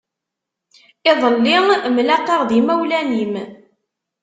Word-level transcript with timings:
Iḍelli 1.11 1.57
mlaqaɣ 1.95 2.41
d 2.49 2.51
yimawlan-im. 2.55 3.33